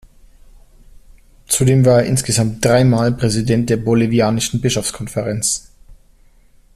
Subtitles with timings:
[1.45, 5.69] Zudem war er insgesamt dreimal Präsident der Bolivianischen Bischofskonferenz.